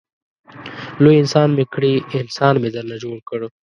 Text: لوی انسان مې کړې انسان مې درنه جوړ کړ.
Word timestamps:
لوی 1.03 1.15
انسان 1.23 1.47
مې 1.55 1.65
کړې 1.73 1.93
انسان 2.21 2.53
مې 2.61 2.69
درنه 2.75 2.95
جوړ 3.03 3.17
کړ. 3.29 3.39